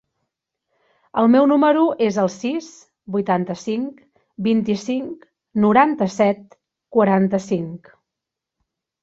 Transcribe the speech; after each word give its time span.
El 1.23 1.27
meu 1.33 1.43
número 1.51 1.83
es 2.05 2.17
el 2.23 2.31
sis, 2.35 2.69
vuitanta-cinc, 3.17 4.01
vint-i-cinc, 4.49 5.29
noranta-set, 5.67 6.59
quaranta-cinc. 6.99 7.95